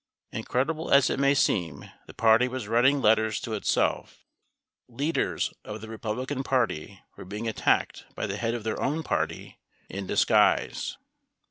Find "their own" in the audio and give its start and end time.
8.63-9.03